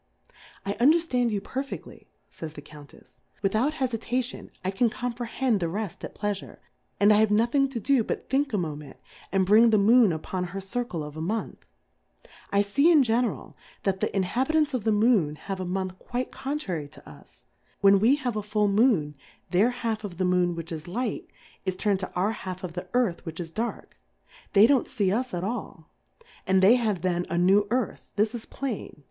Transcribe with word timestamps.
I 0.65 0.73
underfland 0.79 1.29
you 1.29 1.41
perfeftly, 1.41 2.07
fays 2.27 2.53
the 2.53 2.61
Cotmtefs^ 2.63 3.19
without 3.43 3.73
Hefitation, 3.75 4.49
I 4.65 4.71
can 4.71 4.89
comprehend 4.89 5.59
the 5.59 5.69
reft 5.69 6.03
at 6.03 6.15
Pleafure, 6.15 6.57
and 6.99 7.13
I 7.13 7.17
have 7.17 7.29
nothing 7.29 7.69
to 7.69 7.79
do 7.79 8.03
but 8.03 8.27
thiiik 8.27 8.51
a 8.51 8.57
Mo 8.57 8.75
ment, 8.75 8.97
and 9.31 9.45
bring 9.45 9.69
the 9.69 9.77
Moon 9.77 10.11
upon 10.11 10.45
her 10.45 10.59
Circle 10.59 11.03
of 11.03 11.15
a 11.15 11.21
Month. 11.21 11.65
I 12.51 12.63
fee 12.63 12.91
in 12.91 13.03
general 13.03 13.55
that, 13.83 13.99
the 13.99 14.09
Inhabitants 14.17 14.73
of 14.73 14.85
the 14.85 14.91
Moon 14.91 15.35
have 15.35 15.59
a 15.59 15.65
Month 15.65 15.99
quite 15.99 16.31
contrary 16.31 16.87
to 16.87 17.07
us; 17.07 17.45
when 17.81 17.99
we 17.99 18.15
have 18.15 18.35
a 18.35 18.41
full 18.41 18.69
Moon, 18.69 19.13
their 19.51 19.69
half 19.69 20.03
of 20.03 20.17
the 20.17 20.25
Moon 20.25 20.55
which 20.55 20.71
is 20.71 20.87
Light, 20.87 21.29
is 21.63 21.75
turned 21.77 21.99
to 21.99 22.11
our 22.15 22.31
half 22.31 22.63
of 22.63 22.73
the 22.73 22.87
Earth 22.95 23.23
which 23.23 23.39
is 23.39 23.51
Dark; 23.51 23.95
they 24.53 24.65
don't 24.65 24.87
fee 24.87 25.11
us 25.11 25.31
at 25.31 25.43
a!l, 25.43 25.91
and 26.47 26.63
they 26.63 26.73
have 26.73 27.03
then 27.03 27.23
a 27.29 27.35
New^ 27.35 27.67
Earth, 27.69 28.09
this 28.15 28.33
is 28.33 28.47
plain. 28.47 28.97